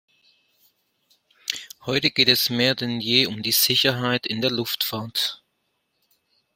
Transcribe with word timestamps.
Heute 1.85 2.09
geht 2.09 2.27
es 2.27 2.49
mehr 2.49 2.73
denn 2.73 2.99
je 2.99 3.27
um 3.27 3.43
die 3.43 3.51
Sicherheit 3.51 4.25
in 4.25 4.41
der 4.41 4.49
Luftfahrt. 4.49 5.43